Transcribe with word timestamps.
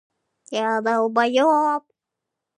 Они 0.51 0.59
говорили 0.63 1.39
недолго. 1.41 1.83